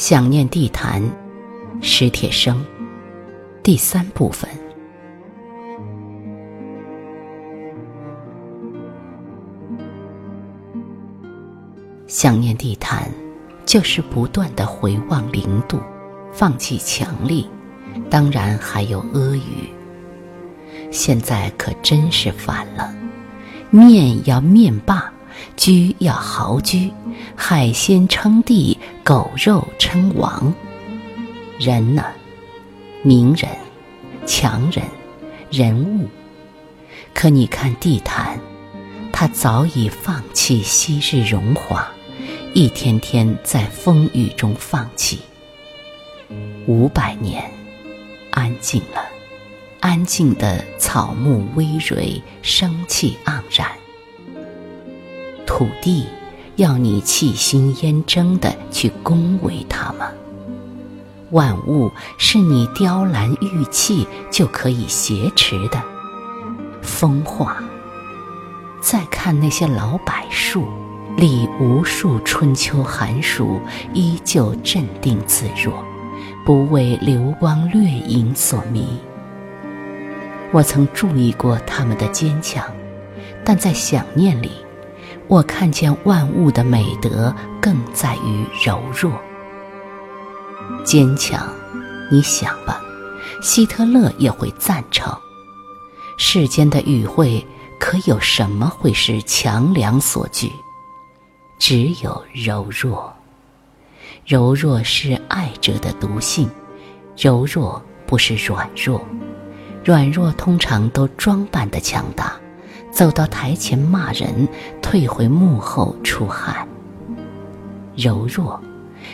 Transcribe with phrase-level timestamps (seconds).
[0.00, 1.02] 想念地坛，
[1.82, 2.64] 史铁生。
[3.62, 4.48] 第三部分。
[12.06, 13.12] 想念地坛，
[13.66, 15.78] 就是不断的回望零度，
[16.32, 17.46] 放弃强力，
[18.08, 19.42] 当然还有阿谀。
[20.90, 22.90] 现在可真是烦了，
[23.68, 25.12] 面要面霸。
[25.56, 26.92] 居要豪居，
[27.36, 30.52] 海鲜称帝，狗肉称王。
[31.58, 32.04] 人呢，
[33.02, 33.50] 名人、
[34.26, 34.84] 强人、
[35.50, 36.08] 人物，
[37.12, 38.40] 可你看地坛，
[39.12, 41.86] 他早已放弃昔日荣华，
[42.54, 45.20] 一天天在风雨中放弃。
[46.66, 47.50] 五百年，
[48.30, 49.04] 安静了，
[49.80, 53.79] 安静的草木葳蕤，生气盎然。
[55.60, 56.06] 土地
[56.56, 60.06] 要你气熏烟蒸的去恭维它吗？
[61.32, 65.78] 万物是你雕栏玉砌就可以挟持的？
[66.80, 67.58] 风化。
[68.80, 70.66] 再看那些老柏树，
[71.18, 73.60] 历无数春秋寒暑，
[73.92, 75.74] 依旧镇定自若，
[76.46, 78.98] 不为流光掠影所迷。
[80.52, 82.64] 我曾注意过他们的坚强，
[83.44, 84.52] 但在想念里。
[85.30, 89.12] 我看见万物的美德，更在于柔弱、
[90.84, 91.48] 坚强。
[92.10, 92.82] 你想吧，
[93.40, 95.16] 希特勒也会赞成。
[96.18, 97.46] 世间的与会，
[97.78, 100.50] 可有什么会是强梁所惧？
[101.60, 103.14] 只有柔弱。
[104.26, 106.50] 柔弱是爱者的毒性，
[107.16, 109.00] 柔弱不是软弱。
[109.84, 112.32] 软弱通常都装扮的强大。
[112.92, 114.48] 走到台前骂人，
[114.90, 116.66] 退回幕后出汗。
[117.94, 118.60] 柔弱，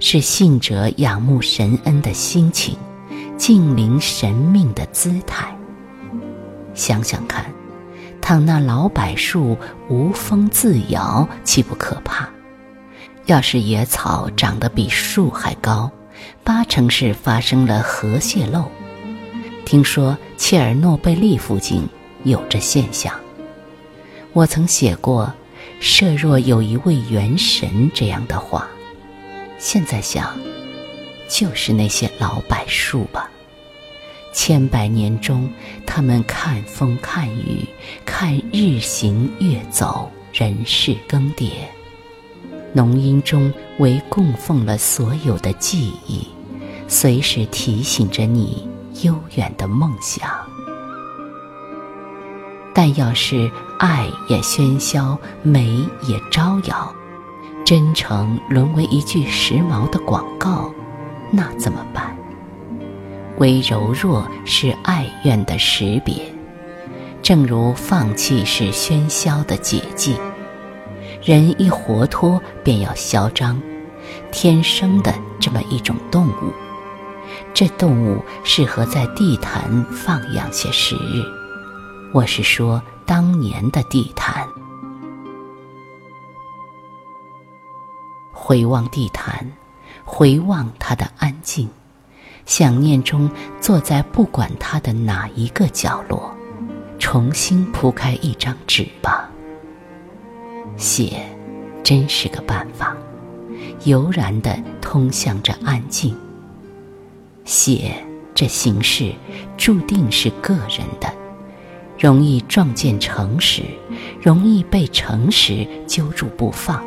[0.00, 2.74] 是信者仰慕神恩的心情，
[3.36, 5.54] 敬临神命的姿态。
[6.72, 7.44] 想想看，
[8.18, 9.58] 倘那老柏树
[9.90, 12.26] 无风自摇，岂不可怕？
[13.26, 15.90] 要是野草长得比树还高，
[16.42, 18.64] 八成是发生了核泄漏。
[19.66, 21.86] 听说切尔诺贝利附近
[22.24, 23.12] 有这现象。
[24.32, 25.30] 我曾写过
[25.80, 28.68] “设若有一位元神”这样的话，
[29.58, 30.38] 现在想，
[31.28, 33.30] 就是那些老柏树吧。
[34.32, 35.50] 千百年中，
[35.86, 37.66] 他们看风看雨，
[38.04, 41.50] 看日行月走，人事更迭，
[42.72, 46.28] 浓荫中唯供奉了所有的记忆，
[46.86, 48.68] 随时提醒着你
[49.02, 50.37] 悠远的梦想。
[52.74, 56.94] 但要是爱也喧嚣，美也招摇，
[57.64, 60.72] 真诚沦为一句时髦的广告，
[61.30, 62.16] 那怎么办？
[63.38, 66.14] 唯柔弱是爱怨的识别，
[67.22, 70.16] 正如放弃是喧嚣的解剂。
[71.22, 73.60] 人一活脱，便要嚣张，
[74.32, 76.52] 天生的这么一种动物。
[77.52, 81.37] 这动物适合在地坛放养些时日。
[82.14, 84.48] 我是说，当年的地坛。
[88.32, 89.52] 回望地坛，
[90.06, 91.68] 回望它的安静，
[92.46, 93.30] 想念中
[93.60, 96.34] 坐在不管它的哪一个角落，
[96.98, 99.28] 重新铺开一张纸吧。
[100.78, 101.20] 写，
[101.84, 102.96] 真是个办法，
[103.84, 106.16] 悠然的通向着安静。
[107.44, 107.94] 写
[108.34, 109.12] 这形式，
[109.58, 111.17] 注定是个人的。
[111.98, 113.62] 容易撞见诚实，
[114.22, 116.84] 容易被诚实揪住不放，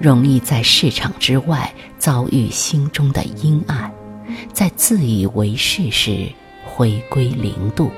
[0.00, 3.94] 容易在市场之外遭遇心中的阴暗，
[4.52, 6.26] 在自以为是时
[6.64, 7.92] 回归零度，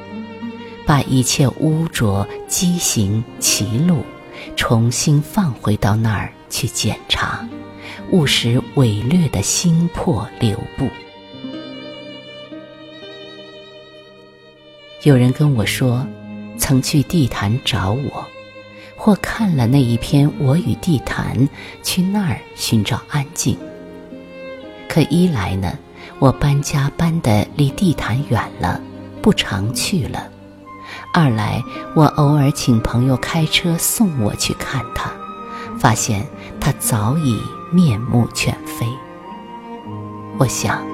[0.84, 4.04] 把一切污浊、畸形、歧路，
[4.56, 7.48] 重新放回到那儿去检查，
[8.10, 10.86] 勿使伪劣的心魄留步。
[15.02, 16.06] 有人跟我说。
[16.66, 18.26] 曾去地坛找我，
[18.96, 21.38] 或看了那一篇《我与地坛》，
[21.84, 23.56] 去那儿寻找安静。
[24.88, 25.78] 可一来呢，
[26.18, 28.80] 我搬家搬得离地坛远了，
[29.22, 30.28] 不常去了；
[31.14, 31.62] 二来，
[31.94, 35.12] 我偶尔请朋友开车送我去看他，
[35.78, 36.26] 发现
[36.60, 37.40] 他早已
[37.72, 38.84] 面目全非。
[40.36, 40.84] 我想，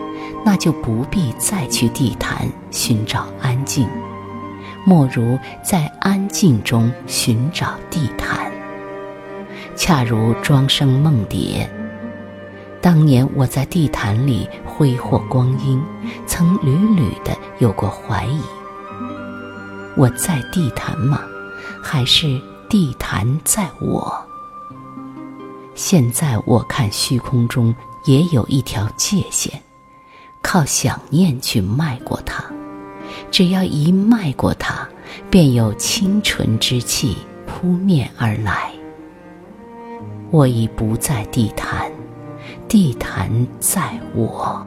[0.45, 3.89] 那就不必再去地坛寻找安静。
[4.85, 8.51] 莫如在安静中寻找地毯，
[9.77, 11.71] 恰如庄生梦蝶。
[12.81, 15.81] 当年我在地坛里挥霍光阴，
[16.27, 18.41] 曾屡屡的有过怀疑：
[19.97, 21.21] 我在地坛吗？
[21.81, 24.13] 还是地坛在我？
[25.77, 27.75] 现在我看虚空中
[28.05, 29.63] 也有一条界限，
[30.43, 32.45] 靠想念去迈过它。
[33.31, 34.89] 只要一迈过它，
[35.31, 37.17] 便有清纯之气
[37.47, 38.71] 扑面而来。
[40.31, 41.91] 我已不在地坛。
[42.69, 43.31] 地坛
[43.61, 44.67] 在我。